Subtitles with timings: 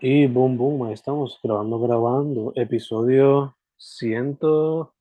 [0.00, 2.52] Y boom, boom, ahí estamos grabando, grabando.
[2.54, 4.94] Episodio ciento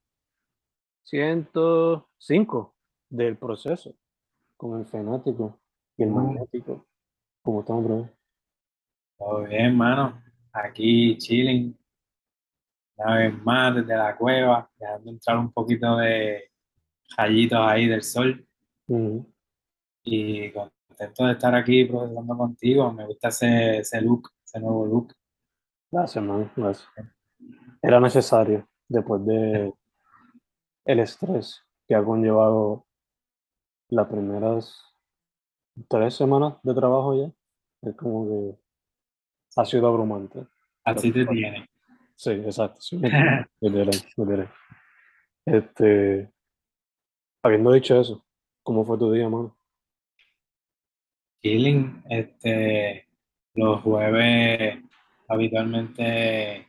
[1.04, 2.76] ciento cinco
[3.08, 3.94] del proceso
[4.58, 5.60] con el fanático
[5.98, 6.88] y el magnético.
[7.44, 8.10] ¿Cómo estamos, bro?
[9.20, 10.20] Todo bien, mano.
[10.52, 11.78] Aquí chilling.
[12.96, 16.50] Una vez más desde la cueva, dejando entrar un poquito de
[17.16, 18.48] rayitos ahí del sol.
[20.04, 22.92] Y contento de estar aquí procesando contigo.
[22.92, 25.14] Me gusta ese, ese look, ese nuevo look.
[25.92, 26.52] Gracias, man.
[26.56, 26.90] Gracias.
[27.82, 29.74] Era necesario después de
[30.86, 32.86] el estrés que ha conllevado
[33.90, 34.84] las primeras
[35.88, 37.32] tres semanas de trabajo ya.
[37.82, 38.60] Es como que
[39.56, 40.46] ha sido abrumante.
[40.84, 41.70] Así te tiene.
[42.16, 42.82] Sí, exacto.
[42.82, 43.00] Sí,
[43.62, 44.50] literal, literal.
[45.46, 46.32] Este,
[47.44, 48.26] habiendo dicho eso,
[48.64, 49.56] ¿cómo fue tu día, mano?
[51.42, 52.04] Chilling.
[52.10, 53.07] Este,
[53.58, 54.78] los jueves
[55.28, 56.68] habitualmente,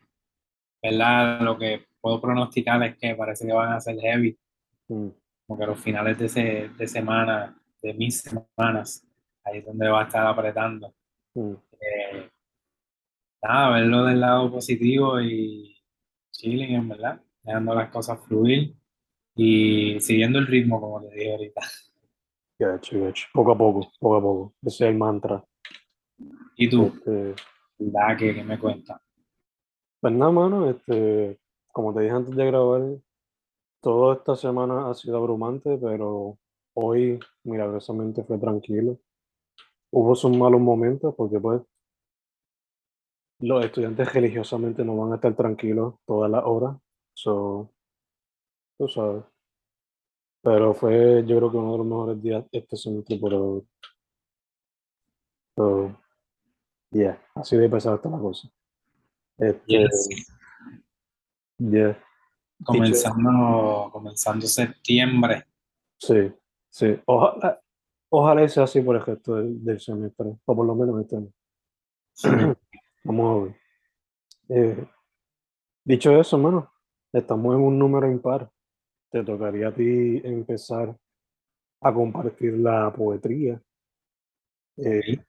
[0.83, 1.41] ¿verdad?
[1.43, 4.39] Lo que puedo pronosticar es que parece que van a ser heavy.
[4.89, 5.09] Mm,
[5.47, 9.07] como que los finales de, ese, de semana, de mis semanas,
[9.45, 10.95] ahí es donde va a estar apretando.
[11.35, 11.55] mm.
[11.81, 12.29] Eh,
[13.41, 15.77] nada, verlo del lado positivo y
[16.33, 18.75] chilling, en verdad, dejando las cosas fluir
[19.37, 21.61] y siguiendo el ritmo, como te dije ahorita.
[22.59, 23.29] Gacho, gacho.
[23.33, 24.55] Poco a poco, poco a poco.
[24.63, 25.45] Ese es el mantra.
[26.59, 27.35] ¿Y tú, Este,
[28.19, 29.01] qué me cuentas?
[30.01, 31.39] pues nada, mano, este,
[31.73, 32.83] como te dije antes de grabar,
[33.81, 36.37] toda esta semana ha sido abrumante, pero
[36.75, 38.99] hoy milagrosamente fue tranquilo.
[39.93, 41.63] Hubo sus malos momentos porque pues
[43.41, 46.77] los estudiantes religiosamente no van a estar tranquilos todas las horas.
[47.15, 47.71] So,
[48.77, 49.25] tú sabes.
[50.43, 53.65] Pero fue yo creo que uno de los mejores días este semestre por ahora.
[55.57, 55.97] So,
[56.91, 58.49] yeah, así de pesada está la cosa.
[59.39, 60.09] Este, Yes.
[61.59, 61.99] yeah,
[62.65, 65.45] Comenzando, comenzando septiembre.
[65.99, 66.33] sí,
[66.71, 67.01] sí.
[67.07, 67.61] Ojalá,
[68.09, 71.33] ojalá sea así por el resto del, del semestre, o por lo menos este año.
[73.05, 73.57] Vamos a ver.
[74.51, 74.89] Eh,
[75.85, 76.73] dicho eso, mano,
[77.13, 78.51] estamos en un número impar.
[79.11, 80.95] Te tocaría a ti empezar
[81.81, 83.63] a compartir la poetría.
[84.79, 85.25] Eh,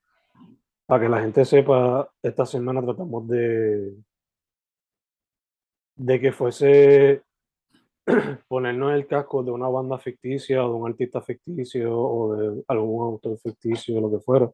[0.90, 3.94] para que la gente sepa, esta semana tratamos de,
[5.96, 7.22] de que fuese
[8.48, 13.06] ponernos el casco de una banda ficticia o de un artista ficticio o de algún
[13.06, 14.52] autor ficticio, lo que fuera,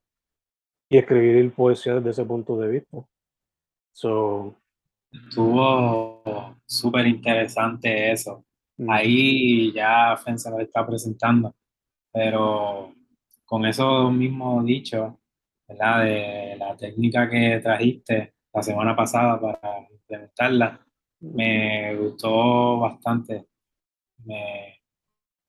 [0.90, 2.98] y escribir poesía desde ese punto de vista.
[3.94, 4.58] So,
[5.10, 6.22] Estuvo
[6.66, 8.44] súper interesante eso.
[8.90, 11.56] Ahí ya Fen se lo está presentando,
[12.12, 12.94] pero
[13.46, 15.18] con eso mismo dicho,
[15.68, 16.04] ¿verdad?
[16.04, 20.86] De la técnica que trajiste la semana pasada para implementarla,
[21.20, 23.46] me gustó bastante.
[24.24, 24.82] Me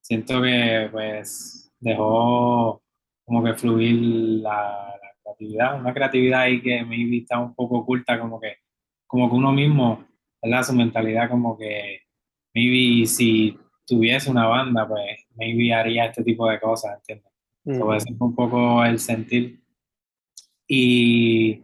[0.01, 2.83] siento que pues dejó
[3.25, 8.19] como que fluir la, la creatividad, una creatividad ahí que maybe está un poco oculta,
[8.21, 8.59] como que,
[9.07, 10.05] como que uno mismo,
[10.41, 10.63] ¿verdad?
[10.63, 12.01] Su mentalidad como que
[12.55, 17.33] maybe si tuviese una banda, pues maybe haría este tipo de cosas, ¿entiendes?
[17.65, 19.61] mm, ese fue un poco el sentir.
[20.69, 21.63] Y,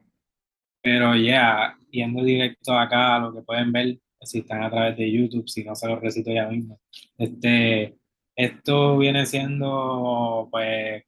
[0.83, 5.49] pero ya, yendo directo acá, lo que pueden ver, si están a través de YouTube,
[5.49, 6.81] si no se los recito ya mismo.
[7.19, 7.97] Este,
[8.37, 11.05] esto viene siendo, pues,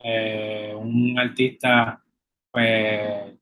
[0.00, 2.02] eh, un artista,
[2.52, 3.34] pues,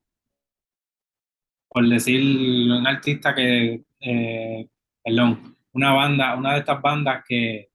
[1.69, 4.67] por decir, un artista que, eh,
[5.03, 7.69] perdón, una banda, una de estas bandas que,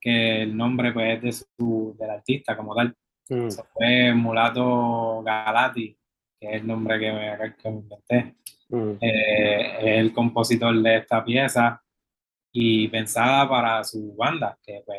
[0.00, 2.94] que el nombre, pues, es de su, del artista como tal.
[3.28, 5.96] Mm, Eso fue Mulato Galati,
[6.40, 8.34] que es el nombre que me, que me inventé.
[8.68, 11.82] mm, Eh, es el compositor de esta pieza
[12.52, 14.98] y pensada para su banda, que pues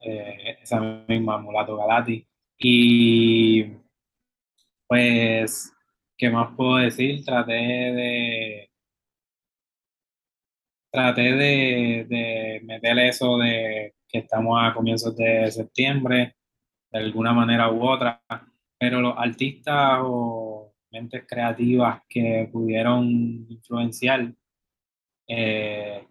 [0.00, 2.26] eh, esa misma Mulato Galati.
[2.58, 3.64] Y
[4.88, 5.72] pues,
[6.16, 7.24] ¿qué más puedo decir?
[7.24, 8.70] Traté de
[10.90, 16.36] traté de, de meter eso de que estamos a comienzos de septiembre,
[16.96, 18.22] de alguna manera u otra,
[18.78, 23.04] pero los artistas o mentes creativas que pudieron
[23.48, 24.32] influenciar,
[25.28, 26.06] eh,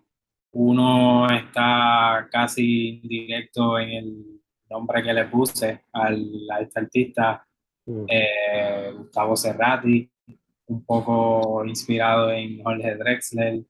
[0.51, 7.45] uno está casi directo en el nombre que le puse al, a este artista,
[7.85, 10.09] mm, eh, Gustavo Cerrati,
[10.67, 13.63] un poco inspirado en Jorge Drexler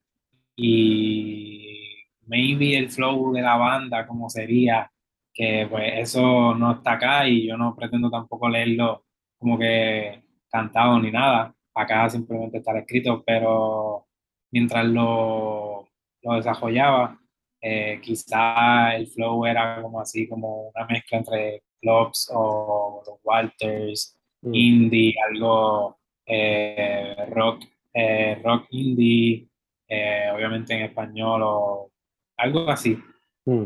[0.56, 1.96] y
[2.28, 4.92] maybe el flow de la banda, como sería,
[5.36, 9.04] que pues eso no está acá y yo no pretendo tampoco leerlo
[9.38, 14.08] como que cantado ni nada, acá simplemente estar escrito, pero
[14.52, 15.88] mientras lo,
[16.24, 17.20] lo desarrollaba,
[17.62, 24.16] eh, quizá el flow era como así, como una mezcla entre clubs o los Walters,
[24.46, 24.54] Mm.
[24.54, 29.48] indie, algo eh, rock, eh, rock indie,
[29.88, 31.92] eh, obviamente en español o
[32.38, 32.98] algo así.
[33.46, 33.66] Mm.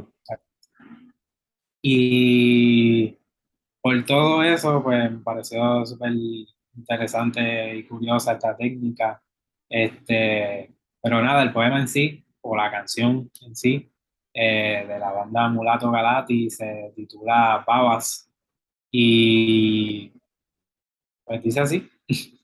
[1.82, 3.18] Y
[3.82, 6.12] por todo eso, pues me pareció súper
[6.76, 9.22] interesante y curiosa esta técnica.
[9.70, 13.92] Este, pero nada, el poema en sí, o la canción en sí,
[14.34, 18.30] eh, de la banda Mulato Galati, se titula Babas.
[18.92, 20.12] Y
[21.26, 21.90] pues dice así.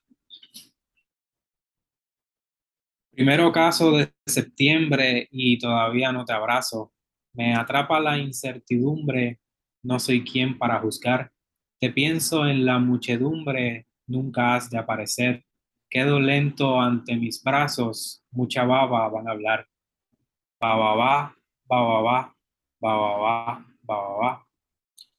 [3.11, 6.91] Primero caso de septiembre y todavía no te abrazo.
[7.35, 9.41] Me atrapa la incertidumbre,
[9.83, 11.33] no soy quien para juzgar.
[11.79, 15.45] Te pienso en la muchedumbre, nunca has de aparecer.
[15.89, 19.67] Quedo lento ante mis brazos, mucha baba van a hablar.
[20.61, 21.35] Baba va,
[21.65, 22.35] baba va,
[22.79, 24.47] baba va, baba va.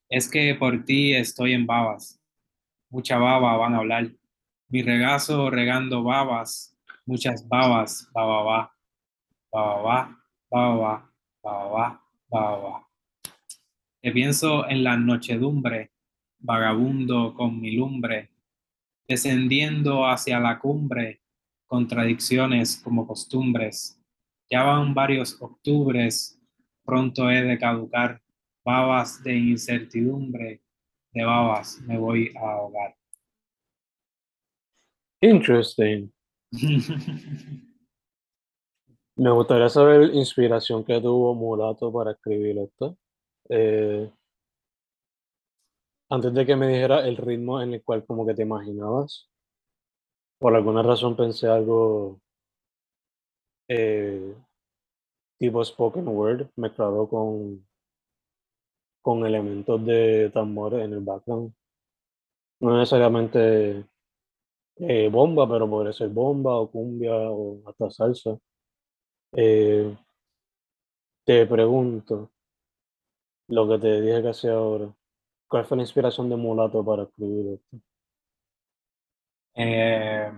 [0.09, 2.19] Es que por ti estoy en babas,
[2.89, 4.09] mucha baba van a hablar.
[4.69, 6.75] Mi regazo regando babas,
[7.05, 8.75] muchas babas, baba va,
[9.51, 10.01] baba
[10.51, 11.11] va,
[11.43, 12.87] baba va, va.
[14.01, 15.91] Te pienso en la nochedumbre,
[16.39, 18.29] vagabundo con mi lumbre,
[19.07, 21.21] descendiendo hacia la cumbre,
[21.65, 24.01] contradicciones como costumbres.
[24.49, 26.39] Ya van varios octubres,
[26.85, 28.21] pronto he de caducar,
[28.63, 30.61] babas de incertidumbre,
[31.11, 32.95] de babas me voy a ahogar.
[35.21, 36.11] Interesting.
[39.17, 42.97] Me gustaría saber inspiración que tuvo Mulato para escribir esto.
[43.49, 44.09] Eh,
[46.09, 49.29] antes de que me dijera el ritmo en el cual como que te imaginabas,
[50.39, 52.19] por alguna razón pensé algo
[53.69, 54.35] eh,
[55.39, 57.65] tipo spoken word mezclado con,
[59.01, 61.51] con elementos de tambores en el background.
[62.59, 63.85] No necesariamente
[64.77, 68.37] eh, bomba, pero podría ser bomba o cumbia o hasta salsa.
[69.31, 69.95] Eh,
[71.25, 72.31] te pregunto
[73.49, 74.95] lo que te dije hacía ahora.
[75.49, 77.77] ¿Cuál fue la inspiración de Mulato para escribir esto?
[79.55, 80.31] Eh,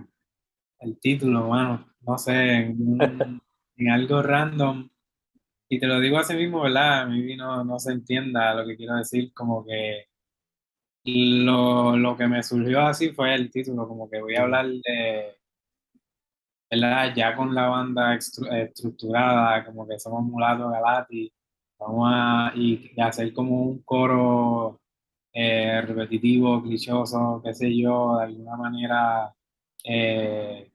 [0.82, 3.42] el título, bueno, no sé, en, un-
[3.78, 4.90] en algo random.
[5.70, 7.02] Y te lo digo así mismo, ¿verdad?
[7.04, 10.06] A mí no, no se entienda lo que quiero decir, como que
[11.06, 15.39] lo, lo que me surgió así fue el título, como que voy a hablar de,
[16.72, 17.14] ¿verdad?
[17.16, 21.32] Ya con la banda estru- estructurada, como que somos Mulato Galati,
[21.80, 24.80] vamos a y, hacer como un coro
[25.34, 29.34] eh, repetitivo, clichoso, qué sé yo, de alguna manera
[29.84, 30.72] eh,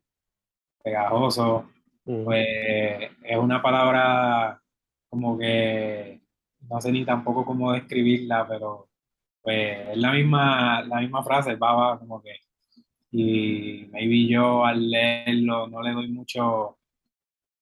[0.82, 1.68] pegajoso,
[2.06, 2.46] Ujú, pues
[3.22, 4.60] es una palabra
[5.08, 6.22] como que
[6.70, 8.88] no sé ni tampoco cómo describirla, pero
[9.42, 12.30] pues es la misma, la misma frase, baba, como que,
[13.16, 16.78] y maybe yo al leerlo no le doy mucho,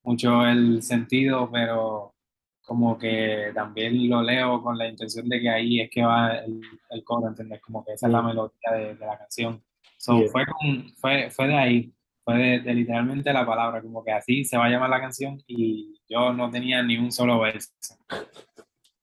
[0.03, 2.15] mucho el sentido, pero
[2.63, 6.61] como que también lo leo con la intención de que ahí es que va el,
[6.91, 7.61] el coro, ¿entendés?
[7.61, 9.63] Como que esa es la melodía de, de la canción.
[9.99, 11.93] So, yeah, fue, con- fue, fue de ahí,
[12.25, 15.43] fue de, de literalmente la palabra, como que así se va a llamar la canción
[15.47, 17.71] y yo no tenía ni un solo verso.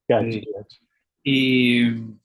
[0.07, 0.41] gotcha, Sí.
[0.53, 0.77] gotcha.
[1.23, 2.18] Y,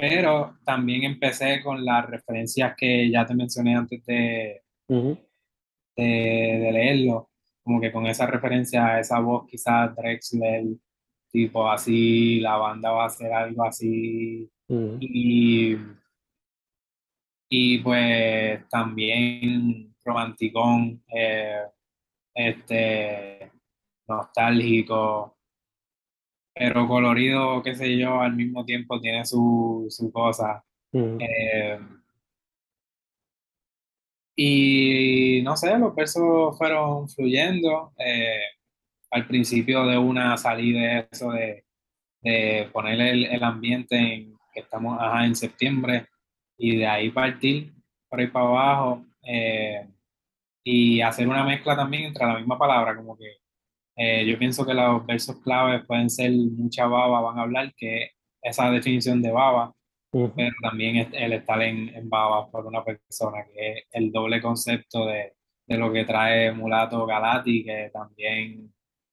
[0.00, 5.28] pero también empecé con las referencias que ya te mencioné antes de, de,
[5.96, 7.30] de leerlo,
[7.62, 10.64] como que con esa referencia a esa voz quizás Drexler,
[11.30, 14.50] tipo así, la banda va a hacer algo así.
[15.00, 15.76] Y,
[17.48, 21.60] y pues también romanticón, eh,
[22.34, 23.52] este,
[24.08, 25.36] nostálgico,
[26.54, 30.64] pero colorido, qué sé yo, al mismo tiempo tiene su, su cosa.
[30.92, 31.78] ujú, Eh,
[34.36, 37.92] y no sé, los versos fueron fluyendo.
[37.98, 38.40] eh,
[39.10, 41.64] al principio de una salida de eso de,
[42.22, 46.08] de poner el, el ambiente en que estamos ajá, en septiembre
[46.58, 47.74] y de ahí partir
[48.08, 49.88] por ahí para abajo eh,
[50.64, 53.39] y hacer una mezcla también entre la misma palabra, como que
[54.02, 58.12] eh, yo pienso que los versos claves pueden ser mucha baba, van a hablar, que
[58.40, 59.74] esa definición de baba,
[60.12, 64.40] ujú, pero también el estar en, en baba por una persona, que es el doble
[64.40, 65.34] concepto de,
[65.66, 68.72] de lo que trae Mulato Galati, que también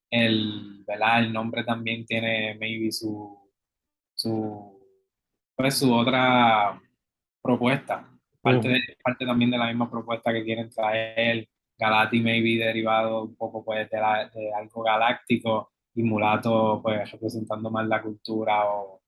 [0.10, 1.20] el, ¿verdad?
[1.20, 3.38] El nombre también tiene maybe su,
[4.16, 4.80] su,
[5.54, 6.82] pues, su otra
[7.42, 8.10] propuesta.
[8.42, 13.36] Parte, de, parte también de la misma propuesta que quieren traer, Galati maybe derivado un
[13.36, 19.02] poco pues de, la, de algo galáctico y Mulato pues representando más la cultura o,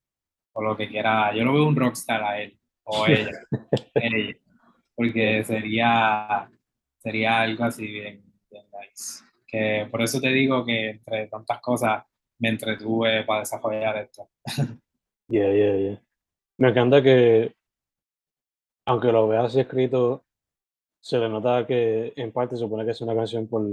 [0.53, 1.33] o, lo que quiera.
[1.33, 3.31] Yo lo veo un rockstar a él o ella,
[3.95, 4.35] ella
[4.95, 6.49] porque sería,
[6.97, 8.21] sería algo así bien,
[8.51, 9.23] bien nice.
[9.47, 12.03] Que por eso te digo que entre tantas cosas
[12.37, 14.29] me entretuve para desarrollar esto.
[15.31, 16.01] Yeah, yeah, yeah.
[16.57, 17.55] Me encanta que,
[18.87, 20.25] aunque lo veas escrito,
[21.01, 23.63] se le nota que en parte se supone que es una canción por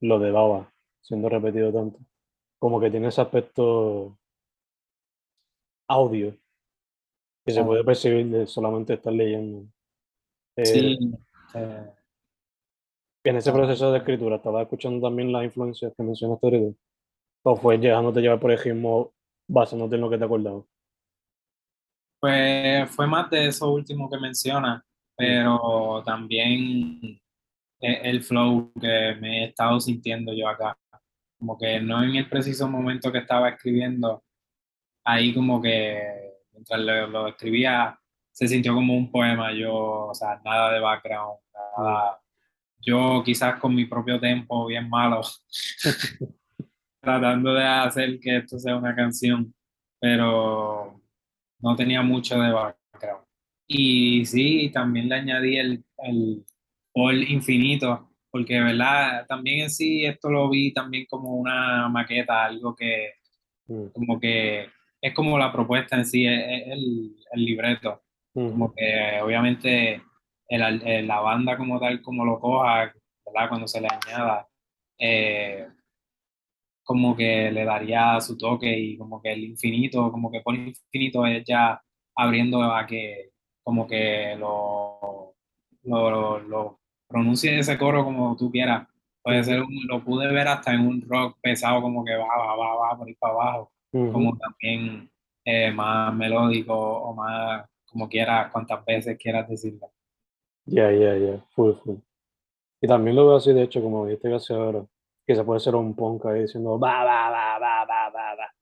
[0.00, 1.98] lo de Baba, siendo repetido tanto.
[2.58, 4.16] Como que tiene ese aspecto
[5.88, 6.34] audio
[7.44, 7.66] que se Ah.
[7.66, 9.66] puede percibir de solamente estar leyendo.
[10.56, 10.98] Eh, Sí,
[11.54, 11.92] eh,
[13.24, 13.52] En ese Ah.
[13.52, 16.76] proceso de escritura, ¿estabas escuchando también las influencias que mencionaste ahorita?
[17.44, 19.12] ¿O fue dejándote llevar por el ritmo
[19.48, 20.64] basándote en lo que te acordabas?
[22.20, 24.84] pues fue más de eso último que menciona,
[25.16, 27.00] pero también
[27.80, 30.76] e- el flow que me he estado sintiendo yo acá.
[31.38, 34.24] Como que no en el preciso momento que estaba escribiendo,
[35.04, 36.00] ahí como que
[36.52, 37.98] mientras lo, lo escribía
[38.32, 39.74] se sintió como un poema, yo,
[40.08, 41.38] o sea, nada de background,
[41.78, 42.18] nada.
[42.80, 45.20] Yo quizás con mi propio tempo bien malo,
[47.00, 49.54] tratando de hacer que esto sea una canción,
[50.00, 51.00] pero
[51.60, 52.81] no tenía mucho de background.
[53.66, 56.44] Y sí, también le añadí el, el
[56.94, 62.74] all infinito, porque verdad, también en sí esto lo vi también como una maqueta, algo
[62.74, 63.12] que
[63.68, 64.66] Mm, como que
[65.00, 68.02] es como la propuesta en sí, es, es el, el libreto,
[68.34, 70.02] mm, como que obviamente
[70.48, 72.92] el, el- la banda como tal, como lo coja,
[73.26, 73.48] ¿verdad?
[73.48, 74.48] Cuando se le añada,
[74.98, 75.66] eh,
[76.84, 81.26] como que le daría su toque y como que el infinito, como que por infinito
[81.26, 81.80] es ya
[82.16, 83.31] abriendo a que
[83.62, 85.34] como que lo,
[85.84, 88.86] lo, lo, lo pronuncie ese coro como tú quieras.
[89.22, 92.56] Puede ser, un- lo pude ver hasta en un rock pesado como que va, va,
[92.56, 93.72] va, va por ahí para abajo,
[94.12, 95.10] como también
[95.44, 99.90] eh, más melódico o más como quieras, cuantas veces quieras decirlo.
[100.64, 101.96] Ya, ya, ya, full, full.
[102.80, 104.84] Y también lo veo así, de hecho, como dijiste hace ahora,
[105.26, 108.54] que se puede hacer un punk ahí diciendo va, va, va, va, va, va, va,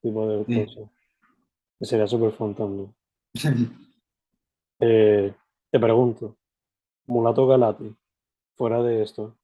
[0.00, 1.84] tipo de Sí.
[1.84, 2.94] sería súper fun también.
[4.80, 5.34] Eh,
[5.70, 6.36] te pregunto,
[7.06, 7.94] Mulato Galati,
[8.56, 9.36] fuera de esto,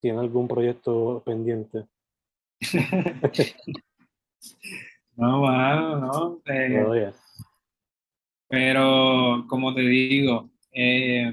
[0.00, 1.86] ¿tiene algún proyecto pendiente?
[5.16, 6.40] No, mano, no.
[6.46, 7.12] eh, Todavía.
[8.48, 11.32] Pero, como te digo, eh,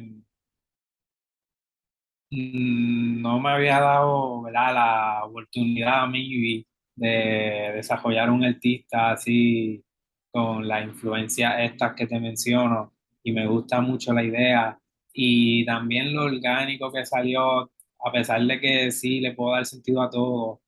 [2.32, 4.74] mm, no me había dado, ¿verdad?
[4.74, 9.84] la oportunidad a mí de desarrollar un artista así
[10.32, 12.95] con la influencia estas que te menciono
[13.25, 14.79] y me gusta mucho la idea.
[15.13, 20.01] Y también lo orgánico que salió, a pesar de que sí le puedo dar sentido
[20.01, 20.62] a todo,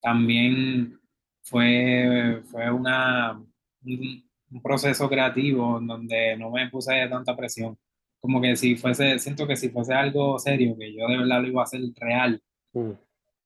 [0.00, 1.00] también
[1.42, 3.32] fue, fue una,
[3.84, 7.78] un, un proceso creativo en donde no me puse tanta presión.
[8.20, 11.48] Como que si fuese, siento que si fuese algo serio, que yo de verdad lo
[11.48, 12.42] iba a hacer real,
[12.72, 12.92] Mm,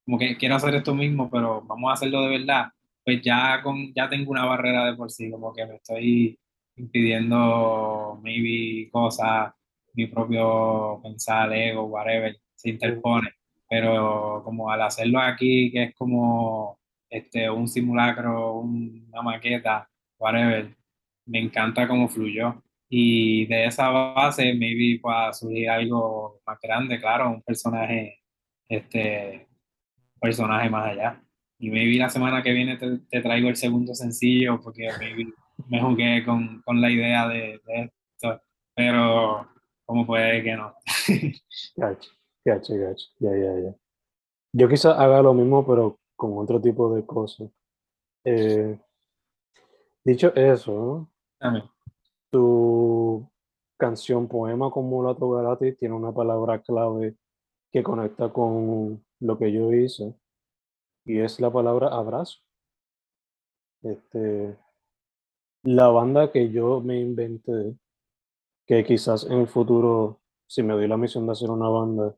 [0.04, 2.66] como que quiero hacer esto mismo, pero vamos a hacerlo de verdad,
[3.04, 6.38] pues ya, con, ya tengo una barrera de por sí, como que me estoy
[6.76, 9.52] impidiendo maybe cosas,
[9.94, 13.30] mi propio pensar, ego, whatever, se interpone.
[13.68, 16.78] Pero como al hacerlo aquí, que es como
[17.10, 20.76] este, un simulacro, un- una maqueta, whatever,
[21.26, 22.62] me encanta cómo fluyó.
[22.88, 28.20] Y de esa base, maybe pueda surgir algo más grande, claro, un personaje,
[28.68, 29.48] este,
[30.20, 31.22] personaje más allá.
[31.58, 35.26] Y maybe la semana que viene te, te traigo el segundo sencillo, porque maybe
[35.68, 38.40] me jugué con, con la idea de, de esto,
[38.74, 39.48] pero
[39.84, 40.74] como puede que no.
[41.76, 42.10] Gacho,
[42.44, 43.06] gacho, gacho.
[43.18, 43.74] Ya, ya, ya.
[44.52, 47.50] Yo quizás haga lo mismo, pero con otro tipo de cosas.
[48.24, 48.78] Eh,
[50.04, 51.08] dicho eso.
[52.30, 53.30] Tu
[53.78, 57.16] canción Poema con Mulato Galati tiene una palabra clave
[57.70, 60.14] que conecta con lo que yo hice
[61.04, 62.40] y es la palabra abrazo.
[63.82, 64.56] Este,
[65.66, 67.76] la banda que yo me inventé,
[68.66, 72.16] que quizás en el futuro, si me doy la misión de hacer una banda,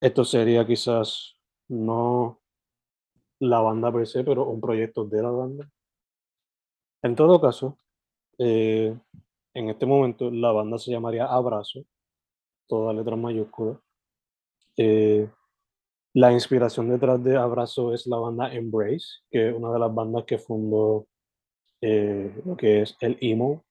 [0.00, 2.42] esto sería quizás no
[3.40, 5.70] la banda per se, pero un proyecto de la banda.
[7.02, 7.78] En todo caso,
[8.38, 8.94] eh,
[9.54, 11.84] en este momento la banda se llamaría Abrazo,
[12.66, 13.78] todas letras mayúsculas.
[14.76, 15.30] Eh,
[16.12, 20.24] la inspiración detrás de Abrazo es la banda Embrace, que es una de las bandas
[20.24, 21.06] que fundó
[21.86, 23.62] eh, lo que es el emo.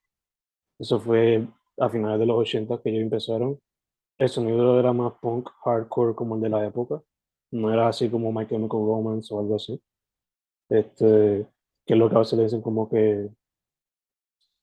[0.79, 1.47] Eso fue
[1.79, 3.59] a finales de los 80 que ellos empezaron,
[4.19, 7.01] el sonido era más punk hardcore como el de la época.
[7.51, 9.81] No era así como My Chemical Romance o algo así.
[10.69, 11.47] Este,
[11.85, 13.29] que es lo que a veces dicen como que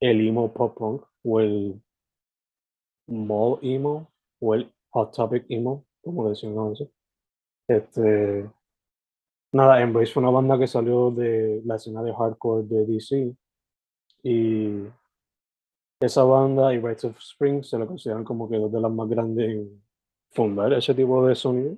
[0.00, 1.83] el emo pop punk o el
[3.07, 6.88] mall emo o el hot topic emo, como decían a veces.
[7.69, 8.50] Este,
[9.52, 13.35] nada, Embrace fue una banda que salió de la escena de hardcore de DC
[14.23, 14.85] y
[16.00, 19.09] esa banda y Rites of Spring se la consideran como que dos de las más
[19.09, 19.83] grandes en
[20.30, 21.76] fundar ese tipo de sonido.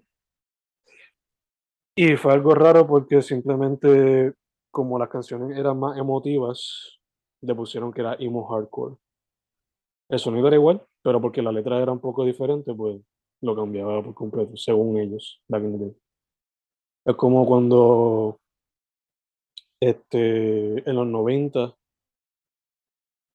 [1.97, 4.35] Y fue algo raro porque simplemente
[4.71, 6.99] como las canciones eran más emotivas,
[7.43, 8.97] le pusieron que era emo hardcore.
[10.09, 13.01] El sonido era igual, pero porque la letra era un poco diferente, pues
[13.43, 15.43] lo cambiaba por completo, según ellos,
[17.05, 18.39] Es como cuando
[19.81, 21.77] este, en los 90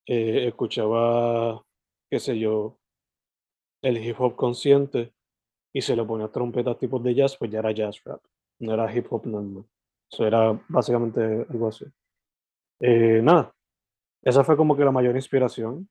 [0.07, 1.61] eh, escuchaba,
[2.09, 2.77] qué sé yo,
[3.81, 5.13] el hip hop consciente
[5.73, 8.21] y se le ponía trompetas tipos de jazz, pues ya era jazz rap,
[8.59, 9.65] no era hip hop normal.
[10.09, 11.85] Eso era básicamente algo así.
[12.79, 13.53] Eh, nada,
[14.23, 15.89] esa fue como que la mayor inspiración.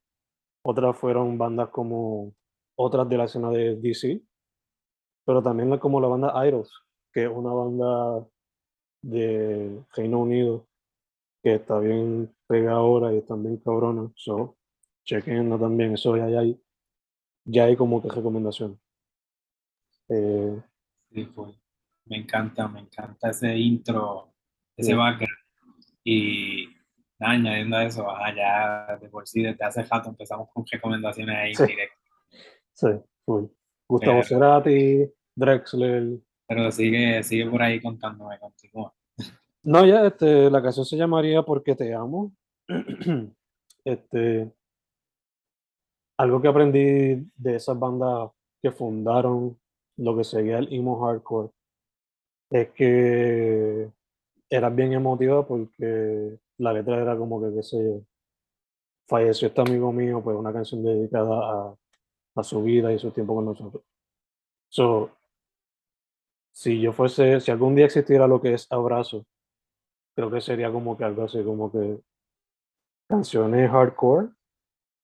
[0.64, 2.34] Otras fueron bandas como
[2.76, 4.22] otras de la escena de DC,
[5.26, 6.85] pero también como la banda Idols,
[7.16, 8.28] que es una banda
[9.00, 10.68] de Reino Unido
[11.42, 14.12] que está bien pegada ahora y están bien cabronas.
[14.16, 14.58] So,
[15.02, 16.60] chequenla también, eso ya hay,
[17.46, 18.78] ya hay como que recomendación.
[20.10, 20.62] Eh,
[21.10, 21.58] sí, pues,
[22.04, 24.34] me encanta, me encanta ese intro,
[24.76, 25.38] ese background.
[26.04, 26.68] Y
[27.18, 28.06] añadiendo a eso,
[28.36, 31.64] ya de por sí desde hace rato empezamos con recomendaciones ahí sí.
[31.64, 31.98] directas.
[32.74, 32.88] Sí,
[33.88, 36.20] Gustavo Cerati, Drexler.
[36.46, 38.94] Pero sigue, sigue por ahí contándome, continúa.
[39.62, 42.32] No, ya, este, la canción se llamaría Porque te amo.
[43.84, 44.52] este,
[46.18, 48.30] algo que aprendí de esas bandas
[48.62, 49.58] que fundaron
[49.96, 51.50] lo que seguía el emo hardcore
[52.50, 53.90] es que
[54.48, 58.02] era bien emotiva porque la letra era como que, qué sé
[59.08, 61.74] falleció este amigo mío, pues una canción dedicada a,
[62.34, 63.82] a su vida y su tiempo con nosotros.
[64.68, 65.10] So,
[66.56, 69.26] si yo fuese, si algún día existiera lo que es abrazo,
[70.14, 72.00] creo que sería como que algo así, como que
[73.06, 74.30] canciones hardcore,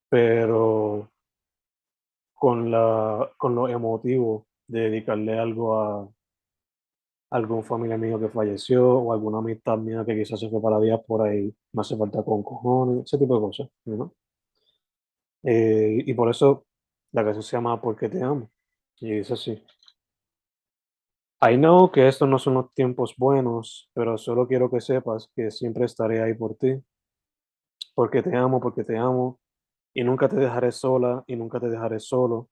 [0.08, 1.10] pero
[2.32, 6.08] con, la, con lo emotivo de dedicarle algo a
[7.30, 11.00] algún familiar mío que falleció o alguna amistad mía que quizás se fue para días
[11.06, 14.14] por ahí, me hace falta con cojones, ese tipo de cosas, ¿no?
[15.42, 16.64] Eh, y por eso
[17.12, 18.50] la canción se llama Porque te amo.
[19.00, 19.62] Y dice así.
[21.44, 25.50] I know que estos no son los tiempos buenos, pero solo quiero que sepas que
[25.50, 26.80] siempre estaré ahí por ti.
[27.96, 29.40] Porque te amo, porque te amo.
[29.92, 32.48] Y nunca te dejaré sola y nunca te dejaré solo.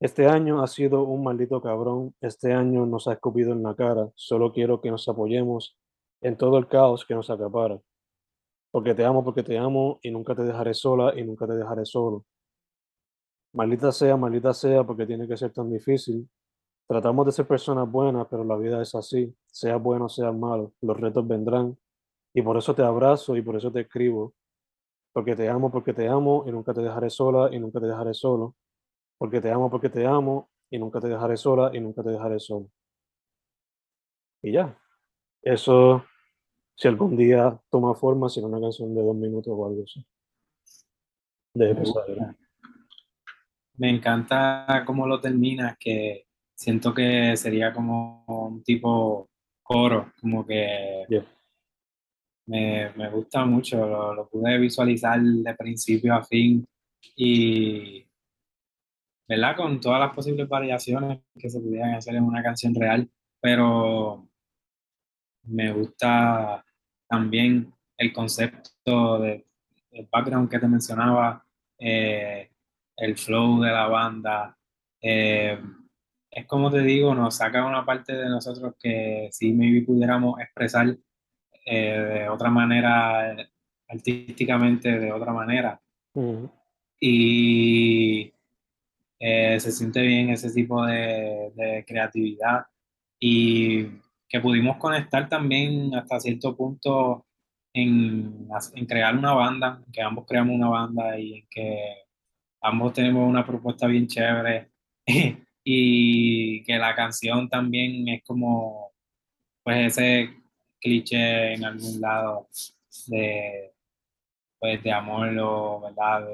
[0.00, 2.12] Este año ha sido un maldito cabrón.
[2.20, 4.10] Este año nos ha escupido en la cara.
[4.16, 5.78] Solo quiero que nos apoyemos
[6.22, 7.80] en todo el caos que nos acapara.
[8.72, 11.84] Porque te amo, porque te amo y nunca te dejaré sola y nunca te dejaré
[11.86, 12.24] solo.
[13.52, 16.28] Maldita sea, maldita sea, porque tiene que ser tan difícil
[16.86, 19.34] Tratamos de ser personas buenas, pero la vida es así.
[19.46, 21.76] Sea bueno, sea malo, los retos vendrán.
[22.32, 24.34] Y por eso te abrazo y por eso te escribo.
[25.12, 28.14] Porque te amo, porque te amo y nunca te dejaré sola y nunca te dejaré
[28.14, 28.54] solo.
[29.18, 32.38] Porque te amo, porque te amo y nunca te dejaré sola y nunca te dejaré
[32.38, 32.70] solo.
[34.42, 34.78] Y ya.
[35.42, 36.04] Eso,
[36.76, 40.06] si algún día toma forma, será una canción de dos minutos o algo así.
[41.54, 42.36] De Me,
[43.76, 46.25] Me encanta cómo lo terminas, que
[46.56, 49.28] siento que sería como un tipo
[49.62, 51.04] coro, como que
[52.46, 56.66] me, me, gusta mucho, lo, lo, pude visualizar de principio a fin
[57.16, 58.06] y,
[59.28, 59.56] ¿verdad?
[59.56, 63.08] Con todas las posibles variaciones que se pudieran hacer en una canción real,
[63.40, 64.28] pero
[65.44, 66.64] me gusta
[67.08, 69.46] también el concepto de,
[69.90, 71.44] del background que te mencionaba,
[71.78, 72.50] eh,
[72.96, 74.56] el flow de la banda.
[75.00, 75.58] Eh,
[76.36, 80.94] es como te digo, nos saca una parte de nosotros que si maybe pudiéramos expresar
[81.64, 83.34] eh, de otra manera,
[83.88, 85.80] artísticamente de otra manera.
[87.00, 88.30] Y
[89.18, 92.66] eh, se siente bien ese tipo de, creatividad
[93.18, 93.86] y
[94.28, 97.24] que pudimos conectar también hasta cierto punto
[97.72, 101.78] en, en, crear una banda, que ambos creamos una banda y que
[102.60, 104.70] ambos tenemos una propuesta bien chévere.
[105.68, 108.92] y que la canción también es como
[109.64, 110.30] pues ese
[110.80, 112.48] cliché en algún lado
[113.08, 113.74] de
[114.60, 116.28] pues de amor o verdad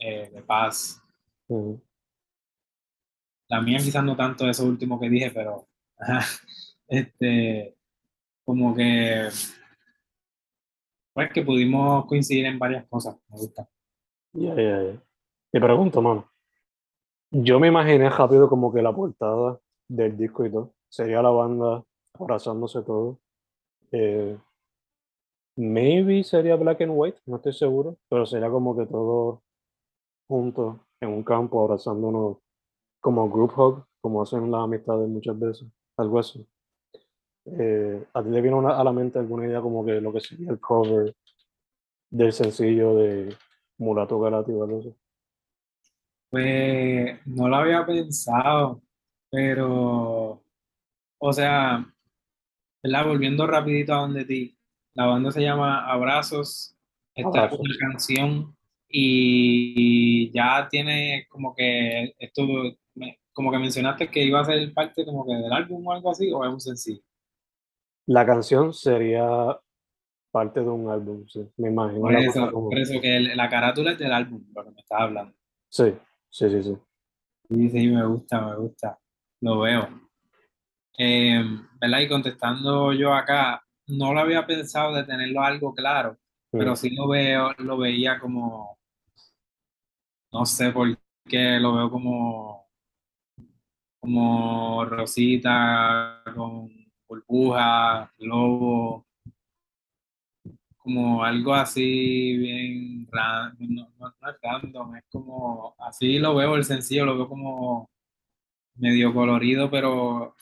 [0.00, 0.98] eh, de paz.
[1.46, 1.78] Ujú.
[3.48, 5.68] La mía quizás no tanto eso último que dije, pero
[6.88, 7.76] este,
[8.46, 9.28] como que,
[11.12, 13.68] pues que pudimos coincidir en varias cosas, me gusta.
[14.32, 15.02] Ya, ya, ya.
[15.52, 16.33] Te pregunto, mano.
[17.34, 20.72] Yo me imaginé rápido como que la portada del disco y todo.
[20.88, 21.84] Sería la banda
[22.18, 23.18] abrazándose todo.
[23.92, 24.38] Eh,
[25.56, 29.40] maybe sería black and white, no estoy seguro, pero sería como que todos
[30.28, 32.38] juntos en un campo abrazándonos
[33.00, 35.68] como group hug, como hacen las amistades muchas veces,
[35.98, 36.46] algo así.
[37.46, 40.20] Eh, ¿a ti te vino una- a la mente alguna idea como que lo que
[40.20, 41.14] sería el cover
[42.10, 43.36] del sencillo de
[43.78, 44.94] Mulato Galati o algo así?
[46.34, 48.82] Pues no lo había pensado,
[49.30, 50.42] pero,
[51.18, 51.86] o sea,
[52.82, 53.06] ¿verdad?
[53.06, 54.58] Volviendo rapidito a donde ti,
[54.94, 56.74] la banda se llama Abrazos,
[57.14, 58.56] esta es una canción
[58.88, 62.42] y ya tiene como que esto,
[63.32, 66.32] como que mencionaste que iba a ser parte como que del álbum o algo así,
[66.32, 67.02] o es un sencillo.
[68.06, 69.56] La canción sería
[70.32, 71.48] parte de un álbum, sí.
[71.58, 74.70] Me imagino Por eso, por eso que el- la carátula es del álbum, lo que
[74.72, 75.32] me estaba hablando.
[75.68, 75.94] Sí,
[76.34, 76.76] sí, sí, sí.
[77.50, 78.98] Sí, sí, me gusta, me gusta,
[79.42, 79.88] lo veo.
[80.98, 81.42] Eh,
[81.80, 82.00] ¿verdad?
[82.00, 86.18] Y contestando yo acá, no lo había pensado de tenerlo algo claro,
[86.50, 88.78] pero sí lo veo, lo veía como,
[90.32, 90.88] no sé por
[91.26, 92.68] qué, lo veo como,
[94.00, 96.70] como Rosita con
[97.08, 99.03] burbuja, lobo,
[100.84, 106.56] como algo así bien random, no, no, no es random, es como, así lo veo
[106.56, 107.90] el sencillo, lo veo como
[108.74, 110.36] medio colorido, pero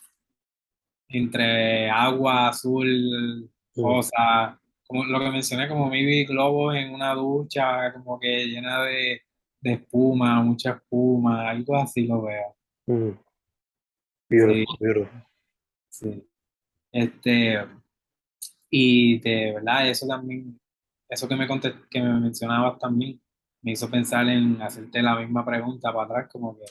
[1.07, 8.18] entre agua, azul, rosa, como lo que mencioné, como maybe globos en una ducha, como
[8.18, 9.22] que llena de,
[9.61, 12.57] de espuma, mucha espuma, algo así lo veo.
[12.87, 13.11] mm.
[14.28, 15.22] Sí, beautiful.
[15.88, 16.26] sí.
[16.90, 17.61] Este,
[18.74, 20.58] y de verdad, eso también,
[21.06, 23.20] eso que me conté, que me mencionabas también,
[23.61, 26.64] me hizo pensar en hacerte la misma pregunta para atrás, como que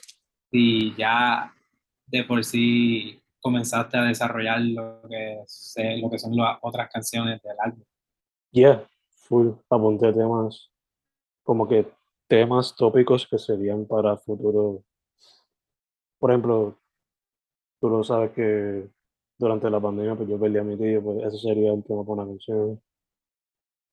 [0.49, 1.53] si ya
[2.07, 7.39] de por sí comenzaste a desarrollar lo que, sé, lo que son las otras canciones
[7.43, 7.83] del álbum.
[8.49, 9.51] Yeah, full.
[9.69, 10.71] Apunté temas,
[11.43, 11.85] como que
[12.27, 14.83] temas tópicos que serían para futuro.
[16.17, 16.79] Por ejemplo,
[17.79, 18.89] tú lo sabes que
[19.41, 22.21] durante la pandemia pues yo perdí a mi tío, pues ese sería el tema para
[22.21, 22.81] una canción.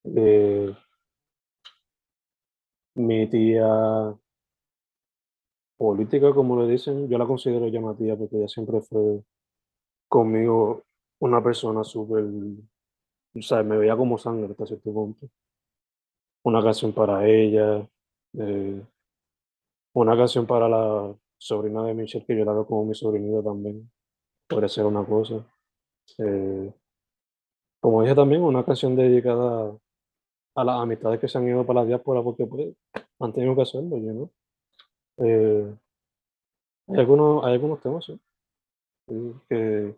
[0.04, 0.74] Eh,
[2.96, 4.14] mi tía
[5.78, 9.22] política, como le dicen, yo la considero llamativa porque ella siempre fue
[10.08, 10.84] conmigo
[11.20, 15.28] una persona súper, o sea, me veía como sangre hasta cierto punto.
[16.42, 17.88] Una canción para ella,
[18.38, 18.82] eh,
[19.94, 23.90] una canción para la sobrina de Michelle, que yo la veo como mi sobrinita también,
[24.48, 25.44] podría ser una cosa.
[26.18, 26.72] Eh,
[27.80, 29.76] como dije también, una canción dedicada
[30.54, 32.74] a las amistades que se han ido para la diáspora porque pues,
[33.20, 34.30] han tenido que hacerlo, know.
[35.18, 35.74] Eh,
[36.88, 38.18] hay algunos, hay algunos temas, sí,
[39.08, 39.94] sí, que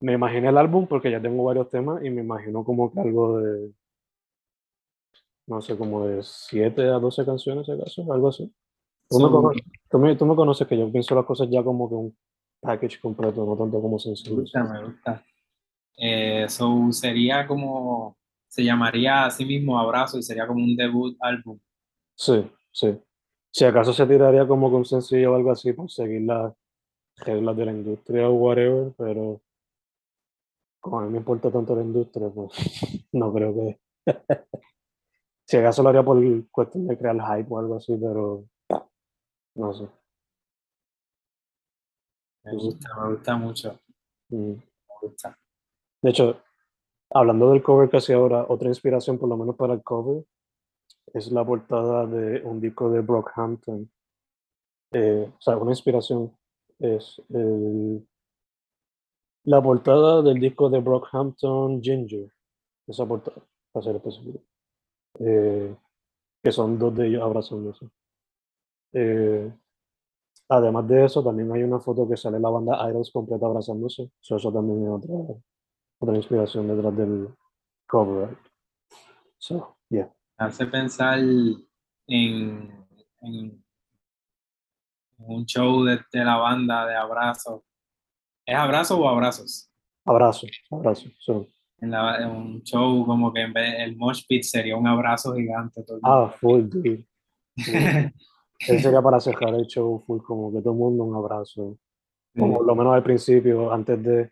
[0.00, 3.38] me imaginé el álbum porque ya tengo varios temas y me imagino como que algo
[3.38, 3.72] de,
[5.46, 8.50] no sé, como de 7 a 12 canciones, si acaso, algo así.
[9.08, 11.88] Tú me, conoces, tú, me, tú me conoces que yo pienso las cosas ya como
[11.88, 12.16] que un
[12.60, 14.40] package completo, no tanto como me sencillos.
[14.40, 15.24] gusta, me gusta.
[15.96, 18.16] Eh, so, sería como,
[18.48, 21.58] se llamaría así mismo Abrazo y sería como un debut álbum.
[22.14, 22.98] Sí, sí.
[23.52, 26.54] Si acaso se tiraría como con sencillo o algo así por seguir las
[27.16, 29.40] reglas de la industria o whatever, pero
[30.80, 32.52] como a mí me importa tanto la industria, pues
[33.12, 33.80] no creo que...
[35.46, 36.18] si acaso lo haría por
[36.50, 38.44] cuestión de crear hype o algo así, pero
[39.56, 39.88] no sé.
[42.52, 43.78] Me gusta, me gusta mucho,
[44.30, 44.52] Mm.
[44.52, 44.62] me
[45.02, 45.38] gusta.
[46.02, 46.40] De hecho,
[47.10, 50.24] hablando del cover que hacía ahora, otra inspiración, por lo menos para el cover,
[51.12, 53.90] es la portada de un disco de Brockhampton.
[54.92, 56.36] Eh, o sea, una inspiración
[56.78, 58.06] es el-
[59.44, 62.32] la portada del disco de Brockhampton Ginger,
[62.86, 64.40] esa portada, para ser específico,
[65.20, 65.76] eh,
[66.42, 67.88] que son dos de ellos abrazándose.
[68.92, 69.52] Eh,
[70.50, 74.36] además de eso, también hay una foto que sale la banda Idols completa abrazándose, so
[74.36, 75.14] eso también es otra,
[75.98, 77.28] otra inspiración detrás del
[77.86, 78.38] cover art.
[79.38, 80.12] So, yeah.
[80.36, 82.86] hace pensar en,
[83.22, 83.64] en,
[85.18, 87.64] un show de, de la banda de Abrazo.
[88.44, 89.70] ¿Es Abrazo o Abrazos?
[90.04, 91.08] Abrazo, abrazo.
[91.20, 91.46] So,
[91.78, 95.34] en, la- en un show como que en vez el mosh pit sería un abrazo
[95.34, 97.06] gigante todo el Ah, full, dude.
[98.60, 101.78] Ese sería para cerrar el show, full, como que todo el mundo un abrazo.
[102.36, 104.30] Como por lo menos al principio, antes de...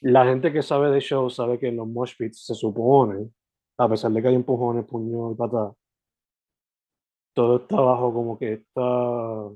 [0.00, 3.30] La gente que sabe de show sabe que en los mosh pits se supone,
[3.78, 5.74] a pesar de que hay empujones, puños y patadas,
[7.34, 9.48] todo está bajo como que está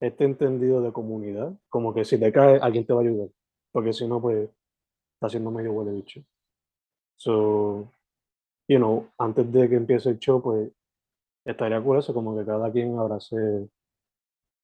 [0.00, 3.28] este entendido de comunidad, como que si te cae, alguien te va a ayudar,
[3.70, 4.50] porque si no, pues
[5.14, 6.20] está haciendo medio huele bicho.
[7.16, 7.88] So,
[8.68, 10.72] you know, antes de que empiece el show, pues
[11.44, 13.68] estaría cool eso, como que cada quien abrace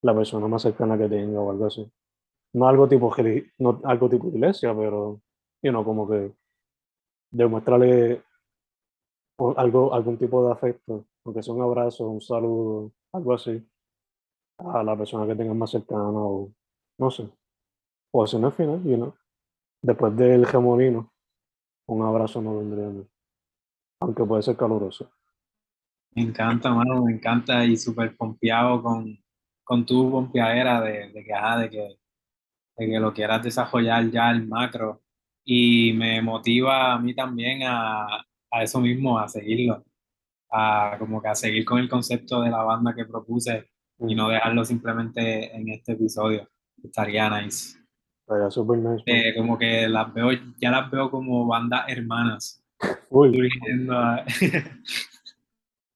[0.03, 1.91] la persona más cercana que tenga o algo así.
[2.55, 3.15] No algo tipo,
[3.59, 5.21] no algo tipo iglesia, pero,
[5.63, 6.33] you know, como que
[7.31, 8.23] demostrarle
[9.57, 13.63] algo, algún tipo de afecto, aunque sea un abrazo, un saludo, algo así,
[14.59, 16.53] a la persona que tengas más cercana o
[16.99, 17.29] no sé.
[18.13, 19.15] O si no al final, you know,
[19.83, 21.13] después del gemolino,
[21.89, 23.09] un abrazo no vendría mal,
[24.01, 25.11] aunque puede ser caluroso.
[26.19, 29.17] Me encanta, mano, me encanta y súper pompeado con,
[29.63, 31.97] con tu pompeadera de, de que, ajá, de que,
[32.77, 35.01] de que lo quieras desarrollar ya el macro
[35.45, 38.05] y me motiva a mí también a,
[38.51, 39.85] a eso mismo, a seguirlo,
[40.51, 44.29] a como que a seguir con el concepto de la banda que propuse y no
[44.29, 46.49] dejarlo simplemente en este episodio.
[46.83, 47.79] Estaría nice.
[48.23, 49.05] Estaría super nice.
[49.07, 52.65] Eh, como que las veo, ya las veo como bandas hermanas.
[53.09, 53.37] Full.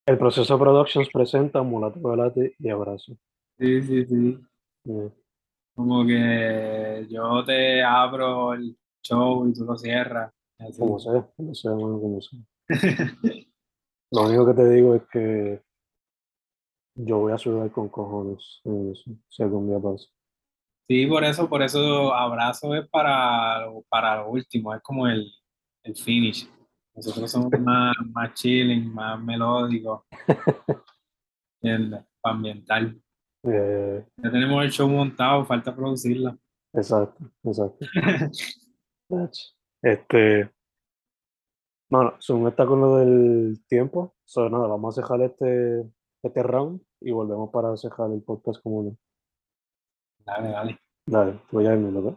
[0.06, 3.16] El proceso Productions presenta Mulato Velate y Abrazo.
[3.58, 4.38] Sí, sí, sí.
[4.84, 5.10] Yeah.
[5.74, 10.32] Como que yo te abro el show y tú lo cierras.
[10.58, 10.78] así.
[10.78, 12.38] Como sea, como sea, mano, como sea.
[14.10, 15.62] Lo único que te digo es que
[16.96, 20.06] yo voy a sudar con cojones en eso, si algún día pasa.
[20.86, 25.32] Sí, por eso, por eso abrazo es para, lo- para lo último, es como el,
[25.84, 26.46] el finish.
[26.94, 30.02] Nosotros somos más, más chilling, más melódicos,
[32.22, 33.00] ambiental.
[33.44, 36.36] Eh, Ya tenemos el show montado, falta producirla.
[36.72, 37.86] exacto, exacto.
[39.84, 40.48] Este,
[41.90, 44.14] bueno, Zoom está con lo del tiempo.
[44.24, 45.84] So, nada, vamos a dejar este,
[46.22, 48.96] este round y volvemos para cerrar el podcast común.
[50.24, 50.78] Dale, dale.
[51.04, 52.16] Dale, voy a irme, ¿verdad?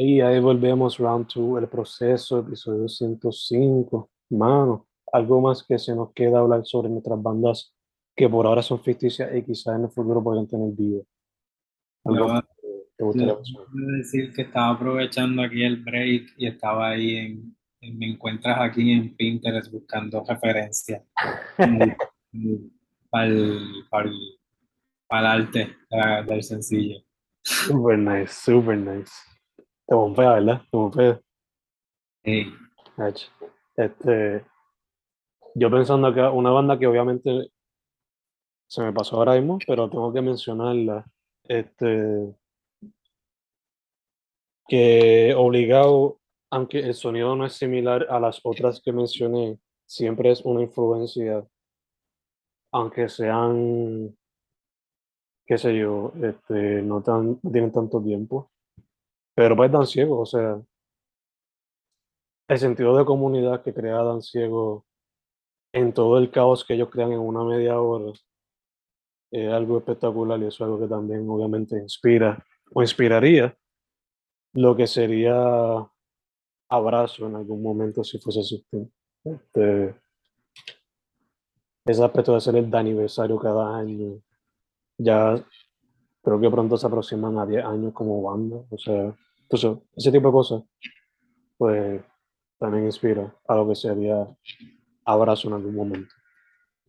[0.00, 4.08] Y ahí volvemos, round 2, el proceso, episodio 105.
[4.30, 7.74] Mano, algo más que se nos queda hablar sobre nuestras bandas
[8.14, 11.02] que por ahora son ficticias y quizás en el futuro podrían tener vida.
[12.04, 16.90] Algo más que te gustaría quiero decir que estaba aprovechando aquí el break y estaba
[16.90, 21.02] ahí en, en- me encuentras aquí en Pinterest buscando referencias
[23.10, 24.10] para el, para
[25.08, 27.00] para el arte eh, del sencillo.
[27.42, 29.10] Super nice, super nice.
[29.88, 30.62] Te bombea, ¿verdad?
[30.70, 31.20] Te bombea.
[32.22, 32.44] Sí.
[33.74, 34.44] Este,
[35.54, 37.50] yo pensando que una banda que obviamente
[38.68, 41.06] se me pasó ahora mismo, pero tengo que mencionarla.
[41.44, 42.34] Este,
[44.66, 46.20] que obligado,
[46.50, 51.46] aunque el sonido no es similar a las otras que mencioné, siempre es una influencia,
[52.72, 54.14] aunque sean,
[55.46, 58.50] qué sé yo, este, no, tan, no tienen tanto tiempo,
[59.38, 60.60] pero pues Dan Ciego, o sea,
[62.48, 64.84] el sentido de comunidad que crea Dan Ciego
[65.72, 68.12] en todo el caos que ellos crean en una media hora
[69.30, 73.56] es algo espectacular y eso es algo que también obviamente inspira o inspiraría
[74.54, 75.88] lo que sería
[76.68, 78.90] abrazo en algún momento si fuese existir.
[79.22, 79.94] Este,
[81.84, 84.20] ese aspecto de hacer el aniversario cada año,
[84.96, 85.40] ya
[86.24, 89.14] creo que pronto se aproximan a 10 años como banda, o sea,
[89.50, 90.62] entonces, ese tipo de cosas,
[91.56, 92.02] pues
[92.58, 94.26] también inspira a lo que sería
[95.04, 96.14] abrazo en algún momento.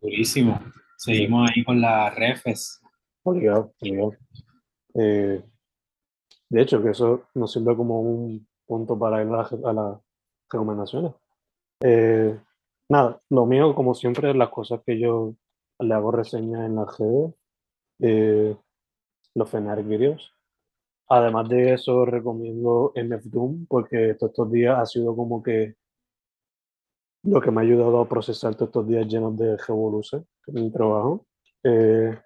[0.00, 0.60] durísimo.
[0.96, 2.80] Seguimos ahí con las refes.
[3.22, 4.12] Obligado, obligado.
[4.94, 5.42] Eh,
[6.50, 10.00] de hecho, que eso nos sirve como un punto para ir a, la- las
[10.50, 11.12] recomendaciones.
[11.82, 12.38] Eh,
[12.88, 15.34] nada, lo mío, como siempre, las cosas que yo
[15.78, 17.34] le hago reseña en las redes,
[18.00, 18.56] eh,
[19.34, 20.32] los Fnatic videos.
[21.12, 25.74] Además de eso, recomiendo MF Doom, porque todos estos días ha sido como que
[27.24, 30.70] lo que me ha ayudado a procesar todos estos días llenos de revoluciones en mi
[30.70, 31.26] trabajo.
[31.64, 32.16] Eh,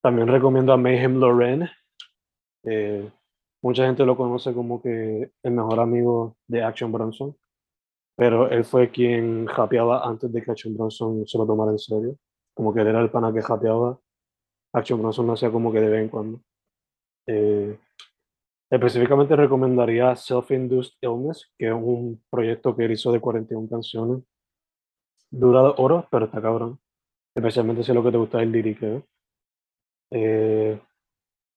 [0.00, 1.68] también recomiendo a Mayhem Loren.
[2.64, 3.10] Eh,
[3.60, 7.36] mucha gente lo conoce como que el mejor amigo de Action Bronson,
[8.16, 12.16] pero él fue quien japeaba antes de que Action Bronson se lo tomara en serio.
[12.54, 13.98] Como que él era el pana que japeaba.
[14.74, 16.40] Action Bronson lo hacía como que de vez en cuando.
[17.30, 17.78] Eh,
[18.70, 24.22] Específicamente recomendaría Self-Induced Illness, que es un proyecto que él hizo de 41 canciones.
[25.28, 26.78] Dura horas, pero está cabrón.
[27.34, 29.04] Especialmente si lo que te gusta el liriqueo.
[30.12, 30.80] Eh,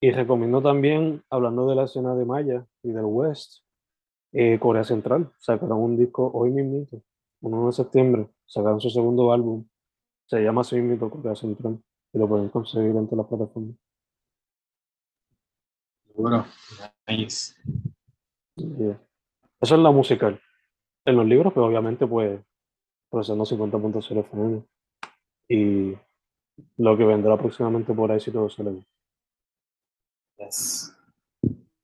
[0.01, 3.63] y recomiendo también, hablando de la escena de Maya y del West,
[4.31, 5.31] eh, Corea Central.
[5.37, 6.87] Sacaron un disco hoy mismo,
[7.41, 8.27] 1 de septiembre.
[8.47, 9.67] Sacaron su segundo álbum.
[10.25, 11.79] Se llama así mismo Corea Central.
[12.11, 13.75] Y lo pueden conseguir entre las plataformas.
[16.13, 16.45] Seguro.
[17.07, 17.55] Nice.
[18.55, 19.01] Yeah.
[19.59, 20.39] Eso es la musical.
[21.05, 22.39] En los libros, pues obviamente, pues,
[23.09, 24.63] procesando 50.0 FM.
[25.49, 25.97] Y
[26.77, 28.87] lo que vendrá próximamente por ahí si todo sale bien.
[30.37, 30.95] Yes.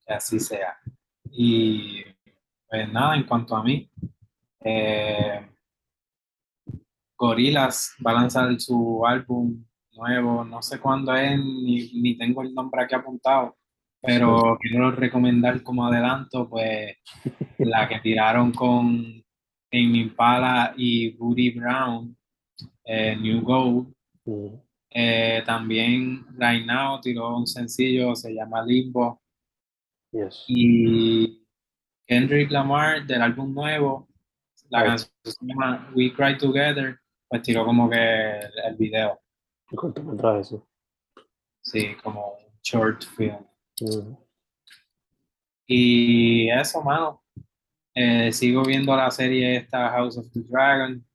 [0.05, 0.77] Que así sea.
[1.31, 2.03] Y
[2.69, 3.89] pues nada, en cuanto a mí,
[4.61, 5.49] eh,
[7.17, 12.53] Gorillaz va a lanzar su álbum nuevo, no sé cuándo es, ni, ni tengo el
[12.53, 13.57] nombre aquí apuntado,
[14.01, 16.97] pero quiero recomendar como adelanto, pues
[17.57, 19.23] la que tiraron con
[19.71, 22.15] Amy Impala y Booty Brown,
[22.85, 23.93] eh, New Gold.
[24.91, 29.21] Eh, también Right Now tiró un sencillo, se llama Limbo.
[30.11, 30.45] Yes.
[30.47, 31.45] Y
[32.07, 34.07] Kendrick Lamar del álbum nuevo,
[34.69, 39.19] la canción se llama We Cry Together, pues tiró como que el, el video,
[39.69, 40.59] El cortometraje, sí.
[41.61, 43.37] sí, como un short film.
[43.81, 44.15] Mm.
[45.67, 47.23] Y eso, mano.
[47.93, 51.05] Eh, sigo viendo la serie esta House of the Dragon.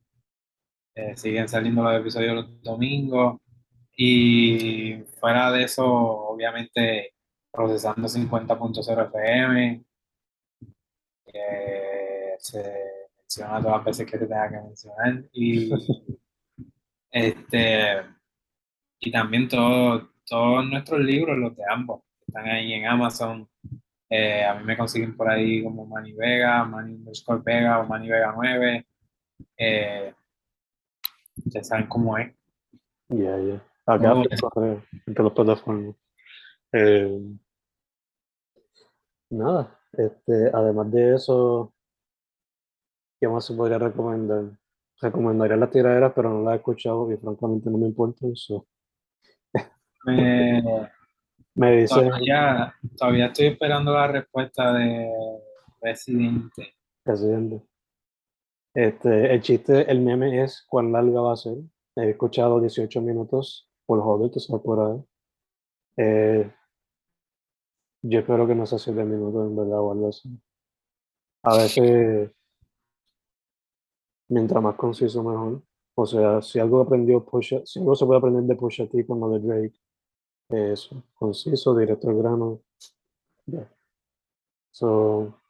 [0.94, 3.40] Eh, siguen saliendo los episodios los domingos.
[3.96, 7.14] Y fuera de eso, obviamente,
[7.52, 9.84] procesando 50.0 FM.
[12.38, 12.62] se
[13.18, 15.24] menciona todas las veces que se tenga que mencionar.
[15.32, 15.70] Y,
[17.10, 18.02] este,
[19.00, 23.48] y también todo- todos nuestros libros, los de ambos, están ahí en Amazon.
[24.10, 28.08] Eh, a mí me consiguen por ahí como Manny Vega, Manny underscore Vega o Manny
[28.08, 28.86] Vega 9.
[29.56, 30.14] Eh,
[31.46, 32.34] ya saben cómo es.
[33.08, 33.64] Ya, ya.
[33.86, 34.22] Acá Oh.
[34.24, 35.94] fue correo entre las plataformas.
[36.72, 37.20] Eh,
[39.30, 41.72] nada, este, además de eso,
[43.20, 44.44] ¿qué más se podría recomendar?
[45.00, 48.34] Recomendaría las tiraderas, pero no las he escuchado y francamente no me importan.
[48.36, 48.66] so,
[50.06, 50.62] Eh,
[51.56, 55.10] Me dice, todavía, todavía estoy esperando la respuesta de
[55.80, 56.74] Residente.
[57.02, 57.62] presidente.
[58.74, 61.58] Este, el chiste, el meme es cuán larga va a ser.
[61.94, 65.04] He escuchado 18 minutos por joder, tú sabes por ahí.
[65.96, 66.50] Eh,
[68.02, 70.28] yo espero que no sea 7 minutos en verdad o algo así.
[71.44, 72.30] A veces,
[74.28, 75.62] mientras más conciso, mejor.
[75.94, 79.20] O sea, si algo aprendió Pusha, si algo se puede aprender de Pusha T con
[79.20, 79.78] lo de Drake,
[80.48, 82.60] eso, conciso, directo al grano.
[83.46, 83.68] ya.
[84.70, 85.40] So,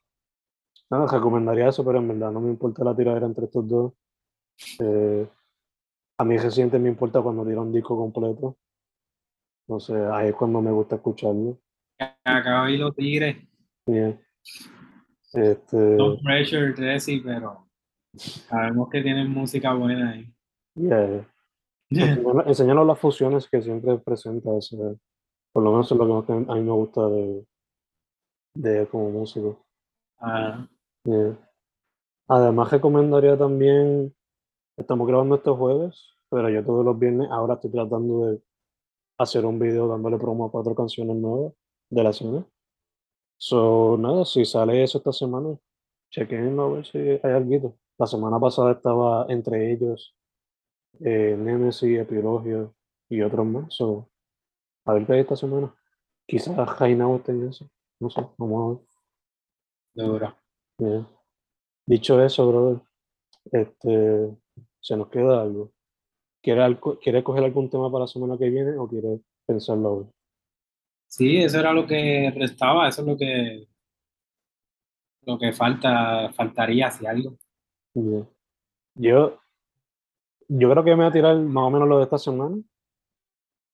[0.90, 3.92] nada, recomendaría eso, pero en verdad no me importa la tiradera entre estos dos.
[4.80, 5.26] Eh,
[6.18, 8.56] a mí reciente me importa cuando tira un disco completo.
[9.66, 11.58] O sea, ahí es cuando me gusta escucharlo.
[12.24, 13.48] Acabo y lo tire.
[13.86, 14.18] Yeah.
[15.32, 17.66] Este, No pressure, Resi, pero
[18.14, 20.32] sabemos que tienen música buena ahí.
[20.74, 21.26] yeah.
[21.94, 24.50] Enseñarnos- enseñarnos las fusiones que siempre presenta,
[25.52, 27.46] por lo menos es lo que a mí me gusta de,
[28.54, 29.64] de como músico.
[30.18, 30.66] Ah,
[31.06, 31.36] Yeah.
[32.28, 34.14] Además recomendaría también,
[34.78, 38.42] estamos grabando estos jueves, pero yo todos los viernes ahora estoy tratando de
[39.18, 41.52] hacer un video dándole promo a cuatro canciones nuevas
[41.90, 42.46] de la semana.
[43.36, 45.58] So, nada, si sale eso esta semana,
[46.10, 47.76] chequenlo a ver si hay algo.
[47.98, 50.16] La semana pasada estaba entre ellos
[51.00, 52.74] eh, Nemesis, Epilogio
[53.08, 53.74] y otros más.
[53.74, 54.08] So,
[54.86, 55.74] a ver qué hay esta semana.
[56.26, 57.68] Quizás Jainao en eso.
[58.00, 60.06] No sé, vamos a ver.
[60.06, 60.36] duro.
[60.78, 61.06] Bien.
[61.86, 62.80] Dicho eso, brother,
[63.52, 64.36] este,
[64.80, 65.72] se nos queda algo.
[66.42, 70.06] ¿Quiere, algo- ¿Quiere coger algún tema para la semana que viene o quiere pensarlo hoy?
[71.06, 73.68] Sí, eso era lo que restaba, eso es lo que
[75.26, 77.38] lo que falta, faltaría si algo.
[77.94, 78.28] Bien.
[78.94, 79.38] Yo,
[80.56, 82.56] yo creo que me voy a tirar más o menos lo de esta semana,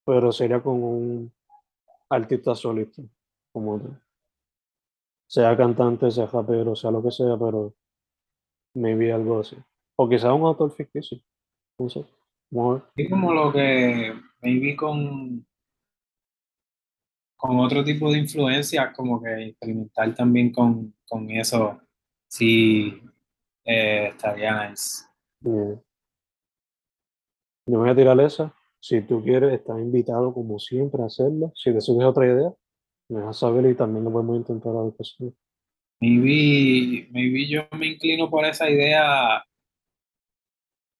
[0.04, 1.32] pero sería con un
[2.08, 3.02] artista solista,
[3.52, 3.90] como otro.
[5.28, 7.74] Sea cantante, sea rapero, sea lo que sea, pero
[8.74, 9.56] maybe algo así.
[9.96, 11.18] O quizás un autor ficticio,
[11.78, 12.04] no sé.
[12.96, 15.46] Es como lo que maybe con
[17.36, 21.80] con otro tipo de influencias, como que experimentar también con, con eso,
[22.28, 23.02] sí,
[23.64, 25.04] eh, estaría nice.
[27.70, 28.52] Yo me voy a tirar esa.
[28.80, 31.52] Si tú quieres, estás invitado como siempre a hacerlo.
[31.54, 32.52] Si te surge otra idea,
[33.08, 35.34] Me dejas saber y también lo podemos intentar a ver qué sí.
[36.00, 39.44] Maybe, maybe yo me inclino por esa idea,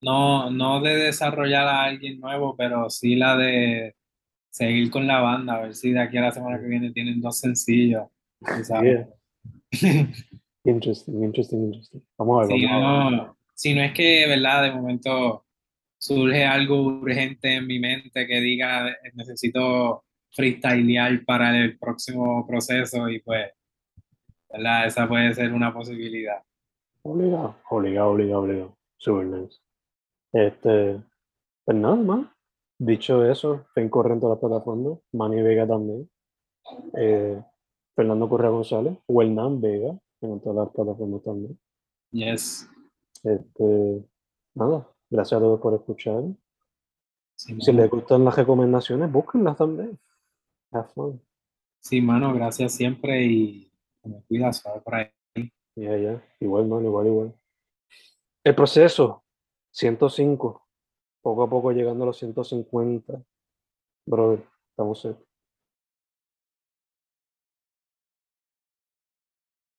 [0.03, 3.95] no, no de desarrollar a alguien nuevo, pero sí la de
[4.51, 7.21] seguir con la banda, a ver si de aquí a la semana que viene tienen
[7.21, 8.05] dos sencillos.
[8.65, 9.07] sabes.
[9.73, 10.13] Yeah.
[10.65, 12.03] Interesting, interesting, interesting.
[12.19, 13.19] Vamos a ver, Si vamos a ver.
[13.19, 14.65] no, si no es que, ¿verdad?
[14.65, 15.45] De momento
[16.01, 23.21] surge algo urgente en mi mente que diga, necesito freestylear para el próximo proceso y
[23.21, 23.51] pues,
[24.51, 24.87] ¿verdad?
[24.87, 26.43] Esa puede ser una posibilidad.
[27.03, 28.79] Obligado, obligado, obligado, obligado.
[28.97, 29.59] Super nice.
[30.33, 31.03] Este,
[31.65, 32.27] pues nada más.
[32.79, 34.99] Dicho eso, Fen corre en todas las plataformas.
[35.13, 36.09] Manny Vega también.
[36.97, 37.43] Eh,
[37.95, 38.97] Fernando Correa González.
[39.07, 41.59] Welnan Vega en todas las plataformas también.
[42.11, 42.71] Yes.
[43.23, 44.03] Este,
[44.55, 46.23] nada, gracias a todos por escuchar.
[47.37, 47.83] Sí, Si mano.
[47.83, 49.99] les gustan las recomendaciones, búsquenlas también.
[50.73, 51.21] Have fun.
[51.81, 53.73] Sí, mano, gracias siempre y
[54.05, 55.11] me cuidas, suave por ahí.
[55.77, 56.23] Ya, ya.
[56.41, 57.35] Igual, man, igual, igual.
[58.45, 59.25] El proceso,
[59.73, 60.67] 105.
[61.23, 63.23] Poco a poco llegando a los 150.
[64.07, 65.23] Brother, estamos cerca.